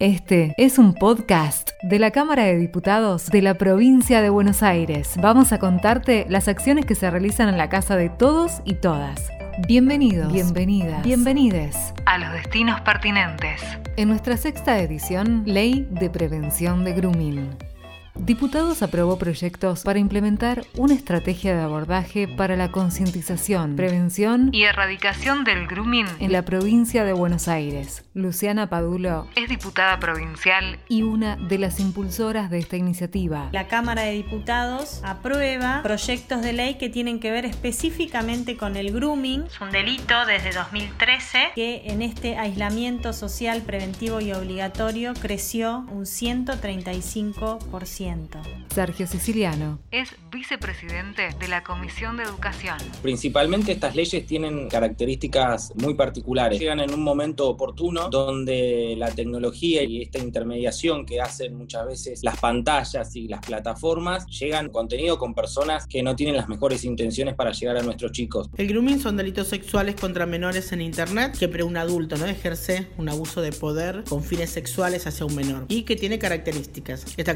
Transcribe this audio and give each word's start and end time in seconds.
Este 0.00 0.54
es 0.58 0.80
un 0.80 0.92
podcast 0.92 1.70
de 1.84 2.00
la 2.00 2.10
Cámara 2.10 2.42
de 2.42 2.56
Diputados 2.56 3.26
de 3.26 3.40
la 3.42 3.54
provincia 3.54 4.22
de 4.22 4.28
Buenos 4.28 4.64
Aires. 4.64 5.12
Vamos 5.22 5.52
a 5.52 5.60
contarte 5.60 6.26
las 6.28 6.48
acciones 6.48 6.84
que 6.84 6.96
se 6.96 7.08
realizan 7.08 7.48
en 7.48 7.56
la 7.56 7.68
casa 7.68 7.94
de 7.94 8.08
todos 8.08 8.60
y 8.64 8.74
todas. 8.74 9.28
Bienvenidos, 9.68 10.32
bienvenidas, 10.32 11.04
bienvenides 11.04 11.94
a 12.06 12.18
los 12.18 12.32
destinos 12.32 12.80
pertinentes. 12.80 13.62
En 13.96 14.08
nuestra 14.08 14.36
sexta 14.36 14.80
edición, 14.80 15.44
Ley 15.46 15.86
de 15.92 16.10
Prevención 16.10 16.82
de 16.82 16.92
Grooming. 16.94 17.56
Diputados 18.16 18.82
aprobó 18.82 19.18
proyectos 19.18 19.82
para 19.82 19.98
implementar 19.98 20.64
una 20.76 20.94
estrategia 20.94 21.56
de 21.56 21.62
abordaje 21.62 22.28
para 22.28 22.54
la 22.54 22.70
concientización, 22.70 23.74
prevención 23.74 24.50
y 24.52 24.62
erradicación 24.62 25.42
del 25.42 25.66
grooming 25.66 26.06
en 26.20 26.30
la 26.30 26.42
provincia 26.42 27.04
de 27.04 27.12
Buenos 27.12 27.48
Aires. 27.48 28.04
Luciana 28.14 28.70
Padulo 28.70 29.26
es 29.34 29.48
diputada 29.48 29.98
provincial 29.98 30.78
y 30.88 31.02
una 31.02 31.34
de 31.36 31.58
las 31.58 31.80
impulsoras 31.80 32.50
de 32.50 32.60
esta 32.60 32.76
iniciativa. 32.76 33.48
La 33.50 33.66
Cámara 33.66 34.02
de 34.02 34.12
Diputados 34.12 35.00
aprueba 35.02 35.82
proyectos 35.82 36.40
de 36.40 36.52
ley 36.52 36.76
que 36.76 36.88
tienen 36.88 37.18
que 37.18 37.32
ver 37.32 37.44
específicamente 37.44 38.56
con 38.56 38.76
el 38.76 38.92
grooming. 38.92 39.46
Es 39.46 39.60
un 39.60 39.72
delito 39.72 40.24
desde 40.26 40.52
2013 40.52 41.50
que 41.56 41.82
en 41.86 42.00
este 42.00 42.38
aislamiento 42.38 43.12
social 43.12 43.62
preventivo 43.62 44.20
y 44.20 44.32
obligatorio 44.32 45.14
creció 45.14 45.84
un 45.90 46.04
135%. 46.04 48.03
Sergio 48.74 49.06
Siciliano 49.06 49.78
es 49.90 50.14
vicepresidente 50.30 51.30
de 51.38 51.48
la 51.48 51.62
Comisión 51.62 52.18
de 52.18 52.24
Educación. 52.24 52.76
Principalmente 53.00 53.72
estas 53.72 53.94
leyes 53.94 54.26
tienen 54.26 54.68
características 54.68 55.72
muy 55.76 55.94
particulares. 55.94 56.60
Llegan 56.60 56.80
en 56.80 56.92
un 56.92 57.02
momento 57.02 57.48
oportuno 57.48 58.10
donde 58.10 58.94
la 58.98 59.10
tecnología 59.10 59.84
y 59.84 60.02
esta 60.02 60.18
intermediación 60.18 61.06
que 61.06 61.20
hacen 61.22 61.56
muchas 61.56 61.86
veces 61.86 62.20
las 62.22 62.38
pantallas 62.38 63.16
y 63.16 63.26
las 63.26 63.40
plataformas 63.40 64.26
llegan 64.26 64.68
contenido 64.68 65.16
con 65.18 65.32
personas 65.32 65.86
que 65.86 66.02
no 66.02 66.14
tienen 66.14 66.36
las 66.36 66.48
mejores 66.48 66.84
intenciones 66.84 67.34
para 67.34 67.52
llegar 67.52 67.78
a 67.78 67.82
nuestros 67.82 68.12
chicos. 68.12 68.50
El 68.58 68.68
grooming 68.68 69.00
son 69.00 69.16
delitos 69.16 69.48
sexuales 69.48 69.94
contra 69.94 70.26
menores 70.26 70.72
en 70.72 70.82
internet 70.82 71.38
que 71.38 71.48
pero 71.48 71.66
un 71.66 71.78
adulto 71.78 72.16
no 72.16 72.26
ejerce 72.26 72.88
un 72.98 73.08
abuso 73.08 73.40
de 73.40 73.52
poder 73.52 74.04
con 74.08 74.22
fines 74.22 74.50
sexuales 74.50 75.06
hacia 75.06 75.24
un 75.24 75.34
menor 75.34 75.64
y 75.68 75.84
que 75.84 75.96
tiene 75.96 76.18
características. 76.18 77.06
Esta 77.16 77.34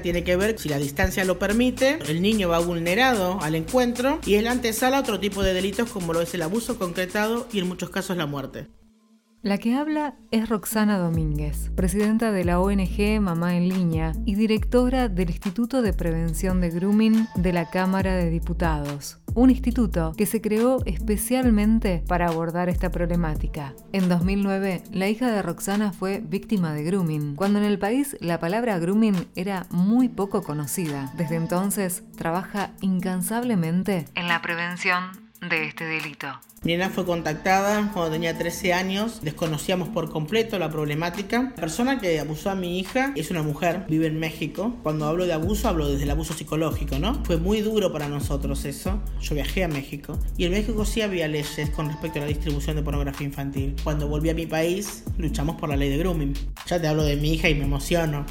tiene 0.00 0.24
que 0.24 0.36
ver 0.36 0.58
si 0.58 0.68
la 0.68 0.78
distancia 0.78 1.24
lo 1.24 1.38
permite, 1.38 1.98
el 2.08 2.22
niño 2.22 2.48
va 2.48 2.60
vulnerado 2.60 3.38
al 3.42 3.54
encuentro 3.54 4.20
y 4.24 4.36
el 4.36 4.46
antesala 4.46 5.00
otro 5.00 5.20
tipo 5.20 5.42
de 5.42 5.52
delitos 5.52 5.90
como 5.90 6.12
lo 6.12 6.22
es 6.22 6.32
el 6.32 6.42
abuso 6.42 6.78
concretado 6.78 7.46
y 7.52 7.58
en 7.58 7.68
muchos 7.68 7.90
casos 7.90 8.16
la 8.16 8.26
muerte. 8.26 8.68
La 9.42 9.58
que 9.58 9.74
habla 9.74 10.14
es 10.30 10.48
Roxana 10.48 10.98
Domínguez, 10.98 11.72
presidenta 11.74 12.30
de 12.30 12.44
la 12.44 12.60
ONG 12.60 13.20
Mamá 13.20 13.56
en 13.56 13.68
Línea 13.68 14.12
y 14.24 14.36
directora 14.36 15.08
del 15.08 15.30
Instituto 15.30 15.82
de 15.82 15.92
Prevención 15.92 16.60
de 16.60 16.70
Grooming 16.70 17.26
de 17.34 17.52
la 17.52 17.68
Cámara 17.68 18.14
de 18.14 18.30
Diputados, 18.30 19.18
un 19.34 19.50
instituto 19.50 20.12
que 20.16 20.26
se 20.26 20.40
creó 20.40 20.78
especialmente 20.86 22.04
para 22.06 22.28
abordar 22.28 22.68
esta 22.68 22.92
problemática. 22.92 23.74
En 23.92 24.08
2009, 24.08 24.84
la 24.92 25.08
hija 25.08 25.28
de 25.32 25.42
Roxana 25.42 25.92
fue 25.92 26.20
víctima 26.20 26.72
de 26.72 26.84
grooming, 26.84 27.34
cuando 27.34 27.58
en 27.58 27.64
el 27.64 27.80
país 27.80 28.16
la 28.20 28.38
palabra 28.38 28.78
grooming 28.78 29.26
era 29.34 29.66
muy 29.70 30.08
poco 30.08 30.44
conocida. 30.44 31.12
Desde 31.16 31.34
entonces, 31.34 32.04
trabaja 32.16 32.70
incansablemente 32.80 34.04
en 34.14 34.28
la 34.28 34.40
prevención 34.40 35.21
de 35.48 35.66
este 35.66 35.84
delito. 35.84 36.28
Nena 36.62 36.90
fue 36.90 37.04
contactada 37.04 37.90
cuando 37.92 38.12
tenía 38.12 38.38
13 38.38 38.72
años, 38.72 39.20
desconocíamos 39.22 39.88
por 39.88 40.10
completo 40.10 40.60
la 40.60 40.70
problemática. 40.70 41.52
La 41.56 41.56
persona 41.56 41.98
que 41.98 42.20
abusó 42.20 42.50
a 42.50 42.54
mi 42.54 42.78
hija 42.78 43.12
es 43.16 43.32
una 43.32 43.42
mujer, 43.42 43.84
vive 43.88 44.06
en 44.06 44.20
México. 44.20 44.76
Cuando 44.84 45.06
hablo 45.06 45.26
de 45.26 45.32
abuso, 45.32 45.68
hablo 45.68 45.88
desde 45.88 46.04
el 46.04 46.10
abuso 46.12 46.34
psicológico, 46.34 47.00
¿no? 47.00 47.24
Fue 47.24 47.36
muy 47.36 47.62
duro 47.62 47.92
para 47.92 48.08
nosotros 48.08 48.64
eso. 48.64 49.02
Yo 49.20 49.34
viajé 49.34 49.64
a 49.64 49.68
México 49.68 50.16
y 50.36 50.44
en 50.44 50.52
México 50.52 50.84
sí 50.84 51.02
había 51.02 51.26
leyes 51.26 51.70
con 51.70 51.88
respecto 51.88 52.20
a 52.20 52.22
la 52.22 52.28
distribución 52.28 52.76
de 52.76 52.82
pornografía 52.82 53.26
infantil. 53.26 53.74
Cuando 53.82 54.06
volví 54.06 54.30
a 54.30 54.34
mi 54.34 54.46
país, 54.46 55.02
luchamos 55.18 55.56
por 55.56 55.68
la 55.68 55.74
ley 55.74 55.90
de 55.90 55.98
grooming. 55.98 56.34
Ya 56.68 56.80
te 56.80 56.86
hablo 56.86 57.02
de 57.02 57.16
mi 57.16 57.34
hija 57.34 57.48
y 57.48 57.56
me 57.56 57.64
emociono. 57.64 58.24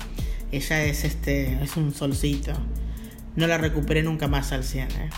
Ella 0.54 0.86
es 0.86 1.04
este, 1.04 1.62
es 1.62 1.76
un 1.76 1.94
solcito. 1.94 2.54
No 3.36 3.48
la 3.48 3.58
recuperé 3.58 4.04
nunca 4.04 4.30
más 4.30 4.54
al 4.54 4.64
100, 4.64 4.92
¿eh? 4.92 5.10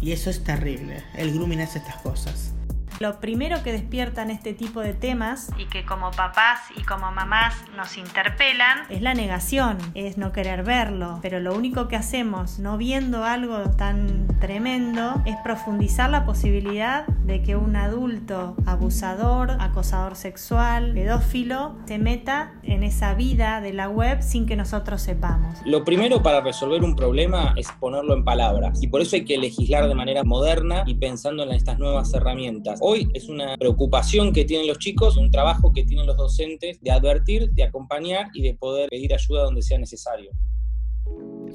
Y 0.00 0.12
eso 0.12 0.30
es 0.30 0.44
terrible. 0.44 1.02
El 1.14 1.32
grooming 1.32 1.60
hace 1.60 1.78
estas 1.78 1.96
cosas. 1.96 2.52
Lo 3.00 3.20
primero 3.20 3.62
que 3.62 3.70
despiertan 3.70 4.28
este 4.28 4.54
tipo 4.54 4.80
de 4.80 4.92
temas 4.92 5.50
y 5.56 5.66
que 5.66 5.84
como 5.84 6.10
papás 6.10 6.58
y 6.76 6.82
como 6.82 7.12
mamás 7.12 7.54
nos 7.76 7.96
interpelan 7.96 8.80
es 8.88 9.02
la 9.02 9.14
negación, 9.14 9.78
es 9.94 10.18
no 10.18 10.32
querer 10.32 10.64
verlo. 10.64 11.20
Pero 11.22 11.38
lo 11.38 11.54
único 11.54 11.86
que 11.86 11.94
hacemos 11.94 12.58
no 12.58 12.76
viendo 12.76 13.22
algo 13.22 13.70
tan 13.76 14.26
tremendo 14.40 15.22
es 15.26 15.36
profundizar 15.44 16.10
la 16.10 16.24
posibilidad 16.24 17.06
de 17.06 17.40
que 17.42 17.54
un 17.54 17.76
adulto 17.76 18.56
abusador, 18.66 19.52
acosador 19.60 20.16
sexual, 20.16 20.92
pedófilo, 20.94 21.76
se 21.86 21.98
meta 21.98 22.54
en 22.64 22.82
esa 22.82 23.14
vida 23.14 23.60
de 23.60 23.74
la 23.74 23.88
web 23.88 24.22
sin 24.22 24.44
que 24.44 24.56
nosotros 24.56 25.02
sepamos. 25.02 25.60
Lo 25.64 25.84
primero 25.84 26.20
para 26.20 26.40
resolver 26.40 26.82
un 26.82 26.96
problema 26.96 27.54
es 27.56 27.70
ponerlo 27.78 28.14
en 28.14 28.24
palabras 28.24 28.82
y 28.82 28.88
por 28.88 29.02
eso 29.02 29.14
hay 29.14 29.24
que 29.24 29.38
legislar 29.38 29.86
de 29.86 29.94
manera 29.94 30.24
moderna 30.24 30.82
y 30.84 30.94
pensando 30.94 31.44
en 31.44 31.52
estas 31.52 31.78
nuevas 31.78 32.12
herramientas 32.12 32.80
hoy 32.88 33.06
es 33.12 33.28
una 33.28 33.54
preocupación 33.58 34.32
que 34.32 34.46
tienen 34.46 34.66
los 34.66 34.78
chicos, 34.78 35.18
un 35.18 35.30
trabajo 35.30 35.72
que 35.74 35.84
tienen 35.84 36.06
los 36.06 36.16
docentes 36.16 36.80
de 36.80 36.90
advertir, 36.90 37.50
de 37.50 37.62
acompañar 37.62 38.28
y 38.32 38.42
de 38.42 38.54
poder 38.54 38.88
pedir 38.88 39.12
ayuda 39.12 39.42
donde 39.42 39.60
sea 39.60 39.78
necesario. 39.78 40.30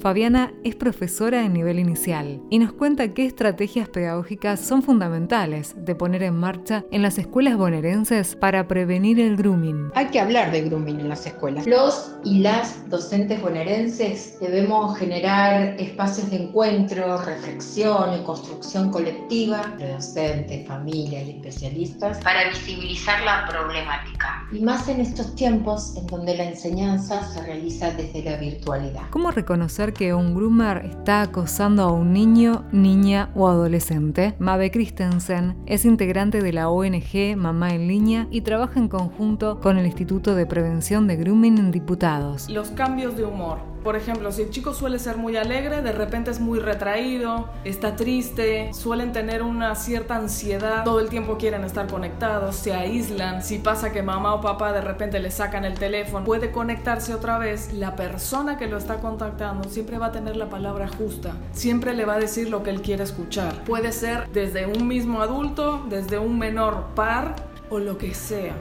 Fabiana 0.00 0.52
es 0.64 0.74
profesora 0.76 1.44
en 1.44 1.52
nivel 1.52 1.78
inicial 1.78 2.40
y 2.50 2.58
nos 2.58 2.72
cuenta 2.72 3.14
qué 3.14 3.26
estrategias 3.26 3.88
pedagógicas 3.88 4.60
son 4.60 4.82
fundamentales 4.82 5.74
de 5.76 5.94
poner 5.94 6.22
en 6.22 6.36
marcha 6.36 6.84
en 6.90 7.02
las 7.02 7.18
escuelas 7.18 7.56
bonaerenses 7.56 8.36
para 8.36 8.68
prevenir 8.68 9.20
el 9.20 9.36
grooming. 9.36 9.90
Hay 9.94 10.06
que 10.06 10.20
hablar 10.20 10.50
de 10.52 10.62
grooming 10.62 11.00
en 11.00 11.08
las 11.08 11.26
escuelas. 11.26 11.66
Los 11.66 12.12
y 12.24 12.40
las 12.40 12.88
docentes 12.88 13.40
bonaerenses 13.40 14.38
debemos 14.40 14.98
generar 14.98 15.76
espacios 15.78 16.30
de 16.30 16.44
encuentro, 16.44 17.18
reflexión 17.22 18.20
y 18.20 18.24
construcción 18.24 18.90
colectiva 18.90 19.62
entre 19.72 19.92
docentes, 19.92 20.66
familias 20.66 21.26
y 21.26 21.30
especialistas 21.30 22.18
para 22.22 22.48
visibilizar 22.48 23.22
la 23.22 23.46
problemática. 23.48 24.46
Y 24.52 24.60
más 24.60 24.88
en 24.88 25.00
estos 25.00 25.34
tiempos 25.34 25.94
en 25.96 26.06
donde 26.06 26.36
la 26.36 26.44
enseñanza 26.44 27.22
se 27.32 27.42
realiza 27.42 27.90
desde 27.92 28.22
la 28.22 28.36
virtualidad. 28.36 29.02
¿Cómo 29.10 29.30
reconocer 29.30 29.83
que 29.92 30.14
un 30.14 30.34
groomer 30.34 30.86
está 30.86 31.22
acosando 31.22 31.82
a 31.82 31.92
un 31.92 32.12
niño, 32.12 32.64
niña 32.72 33.30
o 33.34 33.48
adolescente. 33.48 34.34
Mabe 34.38 34.70
Christensen 34.70 35.56
es 35.66 35.84
integrante 35.84 36.40
de 36.40 36.52
la 36.52 36.70
ONG 36.70 37.36
Mamá 37.36 37.74
en 37.74 37.88
Línea 37.88 38.28
y 38.30 38.40
trabaja 38.40 38.80
en 38.80 38.88
conjunto 38.88 39.60
con 39.60 39.76
el 39.76 39.86
Instituto 39.86 40.34
de 40.34 40.46
Prevención 40.46 41.06
de 41.06 41.16
Grooming 41.16 41.58
en 41.58 41.70
Diputados. 41.70 42.48
Los 42.48 42.70
cambios 42.70 43.16
de 43.16 43.24
humor 43.24 43.73
por 43.84 43.96
ejemplo, 43.96 44.32
si 44.32 44.42
el 44.42 44.50
chico 44.50 44.72
suele 44.72 44.98
ser 44.98 45.18
muy 45.18 45.36
alegre, 45.36 45.82
de 45.82 45.92
repente 45.92 46.30
es 46.30 46.40
muy 46.40 46.58
retraído, 46.58 47.50
está 47.64 47.96
triste, 47.96 48.72
suelen 48.72 49.12
tener 49.12 49.42
una 49.42 49.74
cierta 49.74 50.16
ansiedad, 50.16 50.84
todo 50.84 51.00
el 51.00 51.10
tiempo 51.10 51.36
quieren 51.36 51.64
estar 51.64 51.86
conectados, 51.86 52.56
se 52.56 52.72
aíslan. 52.72 53.42
Si 53.42 53.58
pasa 53.58 53.92
que 53.92 54.02
mamá 54.02 54.34
o 54.34 54.40
papá 54.40 54.72
de 54.72 54.80
repente 54.80 55.20
le 55.20 55.30
sacan 55.30 55.66
el 55.66 55.74
teléfono, 55.74 56.24
puede 56.24 56.50
conectarse 56.50 57.14
otra 57.14 57.36
vez, 57.38 57.74
la 57.74 57.94
persona 57.94 58.56
que 58.56 58.66
lo 58.66 58.78
está 58.78 58.96
contactando 59.00 59.68
siempre 59.68 59.98
va 59.98 60.06
a 60.06 60.12
tener 60.12 60.36
la 60.36 60.48
palabra 60.48 60.88
justa, 60.88 61.34
siempre 61.52 61.92
le 61.92 62.06
va 62.06 62.14
a 62.14 62.18
decir 62.18 62.48
lo 62.48 62.62
que 62.62 62.70
él 62.70 62.80
quiere 62.80 63.04
escuchar. 63.04 63.64
Puede 63.64 63.92
ser 63.92 64.30
desde 64.32 64.66
un 64.66 64.88
mismo 64.88 65.20
adulto, 65.20 65.84
desde 65.90 66.18
un 66.18 66.38
menor 66.38 66.94
par 66.94 67.36
o 67.68 67.78
lo 67.78 67.98
que 67.98 68.14
sea. 68.14 68.54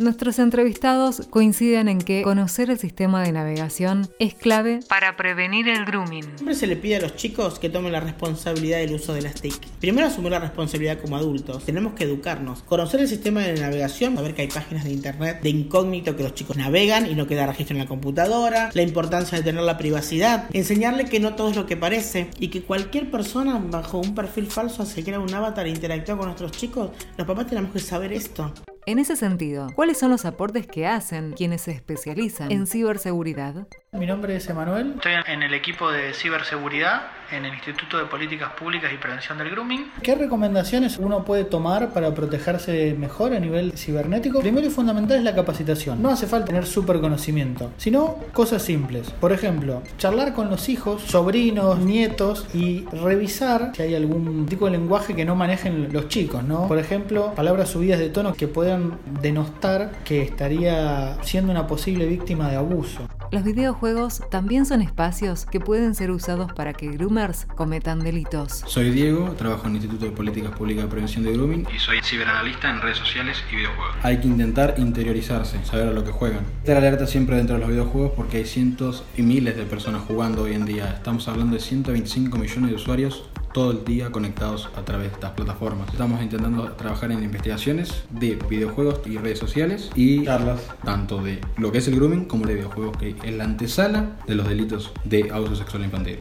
Nuestros 0.00 0.38
entrevistados 0.38 1.26
coinciden 1.28 1.86
en 1.86 1.98
que 1.98 2.22
conocer 2.22 2.70
el 2.70 2.78
sistema 2.78 3.22
de 3.22 3.32
navegación 3.32 4.08
es 4.18 4.32
clave 4.32 4.80
para 4.88 5.14
prevenir 5.14 5.68
el 5.68 5.84
grooming. 5.84 6.22
Siempre 6.22 6.54
se 6.54 6.66
le 6.66 6.76
pide 6.76 6.96
a 6.96 7.00
los 7.02 7.16
chicos 7.16 7.58
que 7.58 7.68
tomen 7.68 7.92
la 7.92 8.00
responsabilidad 8.00 8.78
del 8.78 8.94
uso 8.94 9.12
de 9.12 9.20
las 9.20 9.34
TIC. 9.34 9.60
Primero 9.78 10.06
asumir 10.06 10.30
la 10.32 10.38
responsabilidad 10.38 10.98
como 11.02 11.18
adultos. 11.18 11.66
Tenemos 11.66 11.92
que 11.92 12.04
educarnos. 12.04 12.62
Conocer 12.62 13.00
el 13.00 13.08
sistema 13.08 13.42
de 13.42 13.60
navegación, 13.60 14.16
saber 14.16 14.34
que 14.34 14.40
hay 14.40 14.48
páginas 14.48 14.84
de 14.84 14.92
internet 14.92 15.42
de 15.42 15.50
incógnito 15.50 16.16
que 16.16 16.22
los 16.22 16.34
chicos 16.34 16.56
navegan 16.56 17.04
y 17.04 17.14
no 17.14 17.26
queda 17.26 17.46
registro 17.46 17.76
en 17.76 17.82
la 17.82 17.86
computadora. 17.86 18.70
La 18.72 18.80
importancia 18.80 19.36
de 19.36 19.44
tener 19.44 19.64
la 19.64 19.76
privacidad. 19.76 20.46
Enseñarle 20.54 21.04
que 21.10 21.20
no 21.20 21.34
todo 21.34 21.50
es 21.50 21.56
lo 21.56 21.66
que 21.66 21.76
parece 21.76 22.30
y 22.38 22.48
que 22.48 22.62
cualquier 22.62 23.10
persona 23.10 23.60
bajo 23.62 23.98
un 23.98 24.14
perfil 24.14 24.46
falso 24.46 24.86
se 24.86 25.04
crea 25.04 25.20
un 25.20 25.34
avatar 25.34 25.66
e 25.66 25.68
interactúa 25.68 26.16
con 26.16 26.24
nuestros 26.24 26.52
chicos. 26.52 26.88
Los 27.18 27.26
papás 27.26 27.48
tenemos 27.48 27.70
que 27.70 27.80
saber 27.80 28.14
esto. 28.14 28.50
En 28.86 28.98
ese 28.98 29.14
sentido, 29.14 29.68
¿cuáles 29.74 29.98
son 29.98 30.10
los 30.10 30.24
aportes 30.24 30.66
que 30.66 30.86
hacen 30.86 31.32
quienes 31.32 31.62
se 31.62 31.72
especializan 31.72 32.50
en 32.50 32.66
ciberseguridad? 32.66 33.68
Mi 33.92 34.06
nombre 34.06 34.36
es 34.36 34.48
Emanuel. 34.48 34.92
Estoy 34.94 35.14
en 35.26 35.42
el 35.42 35.52
equipo 35.52 35.90
de 35.90 36.14
ciberseguridad 36.14 37.08
en 37.32 37.44
el 37.44 37.52
Instituto 37.52 37.98
de 37.98 38.04
Políticas 38.04 38.52
Públicas 38.52 38.92
y 38.94 38.96
Prevención 38.98 39.36
del 39.36 39.50
Grooming. 39.50 39.90
¿Qué 40.00 40.14
recomendaciones 40.14 40.96
uno 40.96 41.24
puede 41.24 41.42
tomar 41.42 41.92
para 41.92 42.14
protegerse 42.14 42.94
mejor 42.96 43.34
a 43.34 43.40
nivel 43.40 43.72
cibernético? 43.76 44.40
Primero 44.40 44.68
y 44.68 44.70
fundamental 44.70 45.18
es 45.18 45.24
la 45.24 45.34
capacitación. 45.34 46.00
No 46.00 46.10
hace 46.10 46.28
falta 46.28 46.46
tener 46.46 46.66
súper 46.66 47.00
conocimiento, 47.00 47.72
sino 47.78 48.18
cosas 48.32 48.62
simples. 48.62 49.10
Por 49.10 49.32
ejemplo, 49.32 49.82
charlar 49.98 50.34
con 50.34 50.50
los 50.50 50.68
hijos, 50.68 51.02
sobrinos, 51.02 51.80
nietos 51.80 52.46
y 52.54 52.84
revisar 52.92 53.72
si 53.74 53.82
hay 53.82 53.96
algún 53.96 54.46
tipo 54.46 54.66
de 54.66 54.70
lenguaje 54.70 55.16
que 55.16 55.24
no 55.24 55.34
manejen 55.34 55.92
los 55.92 56.06
chicos, 56.06 56.44
¿no? 56.44 56.68
Por 56.68 56.78
ejemplo, 56.78 57.34
palabras 57.34 57.70
subidas 57.70 57.98
de 57.98 58.08
tono 58.08 58.34
que 58.34 58.46
puedan 58.46 59.00
denostar 59.20 59.90
que 60.04 60.22
estaría 60.22 61.16
siendo 61.22 61.50
una 61.50 61.66
posible 61.66 62.06
víctima 62.06 62.48
de 62.48 62.56
abuso. 62.56 63.08
Los 63.32 63.44
videojuegos 63.44 64.22
también 64.28 64.66
son 64.66 64.82
espacios 64.82 65.46
que 65.46 65.60
pueden 65.60 65.94
ser 65.94 66.10
usados 66.10 66.52
para 66.52 66.72
que 66.72 66.88
groomers 66.88 67.46
cometan 67.54 68.00
delitos. 68.00 68.64
Soy 68.66 68.90
Diego, 68.90 69.34
trabajo 69.38 69.68
en 69.68 69.70
el 69.70 69.76
Instituto 69.76 70.06
de 70.06 70.10
Políticas 70.10 70.50
Públicas 70.50 70.82
de 70.82 70.90
Prevención 70.90 71.22
de 71.22 71.32
Grooming 71.34 71.64
y 71.72 71.78
soy 71.78 72.00
ciberanalista 72.02 72.68
en 72.70 72.80
redes 72.80 72.98
sociales 72.98 73.36
y 73.52 73.56
videojuegos. 73.56 73.94
Hay 74.02 74.18
que 74.18 74.26
intentar 74.26 74.74
interiorizarse, 74.78 75.64
saber 75.64 75.86
a 75.86 75.92
lo 75.92 76.02
que 76.02 76.10
juegan. 76.10 76.40
Estar 76.58 76.76
alerta 76.76 77.06
siempre 77.06 77.36
dentro 77.36 77.54
de 77.54 77.60
los 77.60 77.70
videojuegos 77.70 78.14
porque 78.16 78.38
hay 78.38 78.46
cientos 78.46 79.04
y 79.16 79.22
miles 79.22 79.56
de 79.56 79.62
personas 79.62 80.02
jugando 80.08 80.42
hoy 80.42 80.54
en 80.54 80.66
día. 80.66 80.90
Estamos 80.90 81.28
hablando 81.28 81.54
de 81.54 81.62
125 81.62 82.36
millones 82.36 82.70
de 82.70 82.74
usuarios 82.74 83.30
todo 83.52 83.72
el 83.72 83.84
día 83.84 84.10
conectados 84.10 84.68
a 84.76 84.84
través 84.84 85.08
de 85.08 85.14
estas 85.14 85.32
plataformas. 85.32 85.88
Estamos 85.90 86.22
intentando 86.22 86.70
trabajar 86.72 87.12
en 87.12 87.22
investigaciones 87.22 88.04
de 88.10 88.36
videojuegos 88.48 89.00
y 89.06 89.18
redes 89.18 89.38
sociales 89.38 89.90
y 89.94 90.24
charlas 90.24 90.60
tanto 90.84 91.22
de 91.22 91.40
lo 91.56 91.72
que 91.72 91.78
es 91.78 91.88
el 91.88 91.96
grooming 91.96 92.26
como 92.26 92.46
de 92.46 92.54
videojuegos, 92.54 92.96
que 92.96 93.16
es 93.22 93.34
la 93.34 93.44
antesala 93.44 94.16
de 94.26 94.34
los 94.34 94.48
delitos 94.48 94.92
de 95.04 95.30
abuso 95.30 95.56
sexual 95.56 95.84
infantil 95.84 96.20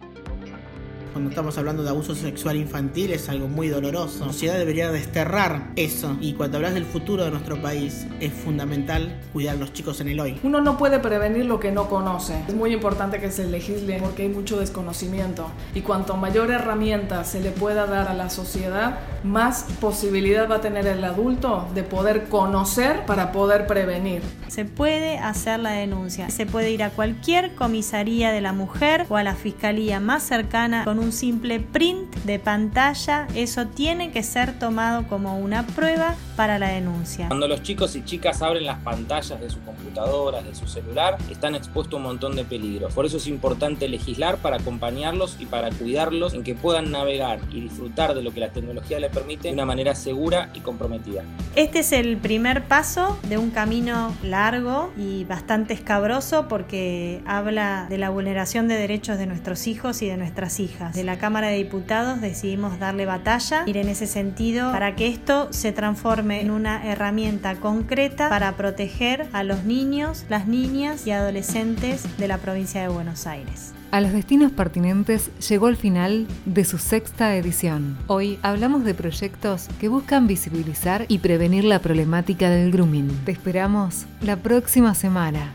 cuando 1.19 1.31
estamos 1.31 1.57
hablando 1.57 1.83
de 1.83 1.89
abuso 1.89 2.15
sexual 2.15 2.55
infantil 2.55 3.11
es 3.11 3.27
algo 3.27 3.49
muy 3.49 3.67
doloroso. 3.67 4.25
La 4.25 4.31
sociedad 4.31 4.57
debería 4.57 4.89
desterrar 4.89 5.71
eso. 5.75 6.15
Y 6.21 6.31
cuando 6.31 6.55
hablas 6.55 6.75
del 6.75 6.85
futuro 6.85 7.25
de 7.25 7.31
nuestro 7.31 7.61
país, 7.61 8.07
es 8.21 8.31
fundamental 8.31 9.19
cuidar 9.33 9.57
a 9.57 9.59
los 9.59 9.73
chicos 9.73 9.99
en 9.99 10.07
el 10.07 10.19
hoy. 10.21 10.39
Uno 10.43 10.61
no 10.61 10.77
puede 10.77 10.99
prevenir 10.99 11.43
lo 11.43 11.59
que 11.59 11.73
no 11.73 11.89
conoce. 11.89 12.41
Es 12.47 12.55
muy 12.55 12.71
importante 12.71 13.19
que 13.19 13.31
se 13.31 13.45
legisle 13.47 13.99
porque 13.99 14.21
hay 14.21 14.29
mucho 14.29 14.61
desconocimiento. 14.61 15.47
Y 15.75 15.81
cuanto 15.81 16.15
mayor 16.15 16.51
herramienta 16.51 17.25
se 17.25 17.41
le 17.41 17.51
pueda 17.51 17.85
dar 17.85 18.07
a 18.07 18.13
la 18.13 18.29
sociedad, 18.29 18.99
más 19.25 19.65
posibilidad 19.81 20.49
va 20.49 20.55
a 20.55 20.61
tener 20.61 20.87
el 20.87 21.03
adulto 21.03 21.67
de 21.75 21.83
poder 21.83 22.29
conocer 22.29 23.05
para 23.05 23.33
poder 23.33 23.67
prevenir. 23.67 24.21
Se 24.47 24.63
puede 24.63 25.17
hacer 25.17 25.59
la 25.59 25.71
denuncia. 25.71 26.29
Se 26.29 26.45
puede 26.45 26.71
ir 26.71 26.81
a 26.81 26.91
cualquier 26.91 27.55
comisaría 27.55 28.31
de 28.31 28.39
la 28.39 28.53
mujer 28.53 29.05
o 29.09 29.17
a 29.17 29.23
la 29.23 29.35
fiscalía 29.35 29.99
más 29.99 30.23
cercana 30.23 30.85
con 30.85 30.97
un 30.97 31.08
simple 31.11 31.59
print 31.59 32.13
de 32.23 32.39
pantalla, 32.39 33.27
eso 33.35 33.67
tiene 33.67 34.11
que 34.11 34.23
ser 34.23 34.57
tomado 34.57 35.07
como 35.07 35.37
una 35.39 35.65
prueba 35.65 36.15
para 36.35 36.59
la 36.59 36.69
denuncia. 36.69 37.27
Cuando 37.27 37.47
los 37.47 37.63
chicos 37.63 37.95
y 37.95 38.03
chicas 38.03 38.41
abren 38.41 38.65
las 38.65 38.79
pantallas 38.79 39.39
de 39.39 39.49
sus 39.49 39.61
computadoras, 39.61 40.45
de 40.45 40.55
su 40.55 40.67
celular, 40.67 41.17
están 41.29 41.55
expuestos 41.55 41.93
a 41.93 41.97
un 41.97 42.03
montón 42.03 42.35
de 42.35 42.43
peligros. 42.43 42.93
Por 42.93 43.05
eso 43.05 43.17
es 43.17 43.27
importante 43.27 43.87
legislar 43.87 44.37
para 44.37 44.57
acompañarlos 44.57 45.37
y 45.39 45.45
para 45.45 45.69
cuidarlos 45.69 46.33
en 46.33 46.43
que 46.43 46.55
puedan 46.55 46.91
navegar 46.91 47.39
y 47.51 47.61
disfrutar 47.61 48.15
de 48.15 48.23
lo 48.23 48.31
que 48.31 48.39
la 48.39 48.49
tecnología 48.49 48.99
les 48.99 49.11
permite 49.11 49.49
de 49.49 49.53
una 49.53 49.65
manera 49.65 49.95
segura 49.95 50.49
y 50.53 50.61
comprometida. 50.61 51.23
Este 51.55 51.79
es 51.79 51.91
el 51.91 52.17
primer 52.17 52.63
paso 52.63 53.19
de 53.27 53.37
un 53.37 53.51
camino 53.51 54.15
largo 54.23 54.91
y 54.97 55.25
bastante 55.25 55.73
escabroso 55.73 56.47
porque 56.47 57.21
habla 57.25 57.87
de 57.89 57.97
la 57.97 58.09
vulneración 58.09 58.67
de 58.67 58.75
derechos 58.75 59.17
de 59.17 59.25
nuestros 59.25 59.67
hijos 59.67 60.01
y 60.01 60.07
de 60.07 60.17
nuestras 60.17 60.59
hijas 60.59 60.88
de 60.93 61.03
la 61.03 61.17
Cámara 61.17 61.47
de 61.47 61.57
Diputados 61.57 62.21
decidimos 62.21 62.79
darle 62.79 63.05
batalla, 63.05 63.63
ir 63.65 63.77
en 63.77 63.89
ese 63.89 64.07
sentido 64.07 64.71
para 64.71 64.95
que 64.95 65.07
esto 65.07 65.51
se 65.51 65.71
transforme 65.71 66.41
en 66.41 66.51
una 66.51 66.85
herramienta 66.85 67.55
concreta 67.55 68.29
para 68.29 68.55
proteger 68.55 69.27
a 69.33 69.43
los 69.43 69.63
niños, 69.63 70.25
las 70.29 70.47
niñas 70.47 71.05
y 71.07 71.11
adolescentes 71.11 72.05
de 72.17 72.27
la 72.27 72.37
provincia 72.37 72.81
de 72.81 72.87
Buenos 72.87 73.27
Aires. 73.27 73.73
A 73.91 74.01
los 74.01 74.11
destinos 74.11 74.51
pertinentes 74.51 75.31
llegó 75.47 75.67
el 75.67 75.75
final 75.75 76.27
de 76.45 76.63
su 76.63 76.77
sexta 76.77 77.35
edición. 77.35 77.97
Hoy 78.05 78.37
hablamos 78.43 78.83
de 78.83 78.93
proyectos 78.93 79.67
que 79.79 79.87
buscan 79.87 80.27
visibilizar 80.27 81.05
y 81.07 81.17
prevenir 81.19 81.63
la 81.63 81.79
problemática 81.79 82.51
del 82.51 82.71
grooming. 82.71 83.09
Te 83.25 83.31
esperamos 83.31 84.05
la 84.21 84.35
próxima 84.35 84.93
semana. 84.93 85.53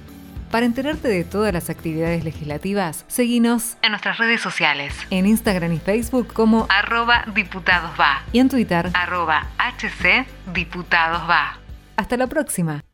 Para 0.54 0.66
enterarte 0.66 1.08
de 1.08 1.24
todas 1.24 1.52
las 1.52 1.68
actividades 1.68 2.22
legislativas, 2.22 3.04
seguinos 3.08 3.76
en 3.82 3.90
nuestras 3.90 4.18
redes 4.18 4.40
sociales, 4.40 4.94
en 5.10 5.26
Instagram 5.26 5.72
y 5.72 5.80
Facebook 5.80 6.32
como 6.32 6.68
arroba 6.68 7.24
diputadosva 7.34 8.22
y 8.30 8.38
en 8.38 8.48
Twitter 8.48 8.88
arroba 8.94 9.48
hcdiputadosva. 9.58 11.58
Hasta 11.96 12.16
la 12.16 12.28
próxima. 12.28 12.84